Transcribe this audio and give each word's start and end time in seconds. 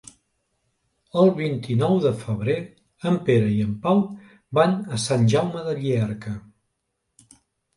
El 1.23 1.27
vint-i-nou 1.39 1.99
de 2.05 2.13
febrer 2.23 2.55
en 3.11 3.19
Pere 3.27 3.51
i 3.59 3.59
en 3.67 3.75
Pau 3.85 4.01
van 4.61 4.75
a 4.97 5.01
Sant 5.07 5.29
Jaume 5.35 5.63
de 5.69 5.77
Llierca. 5.83 6.33